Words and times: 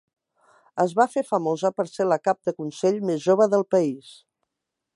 Es 0.83 0.93
va 0.99 1.05
fer 1.15 1.23
famosa 1.27 1.71
per 1.81 1.85
ser 1.91 2.07
la 2.13 2.19
cap 2.29 2.41
de 2.49 2.55
consell 2.63 2.97
més 3.11 3.21
jove 3.27 3.47
del 3.53 3.67
país. 3.77 4.13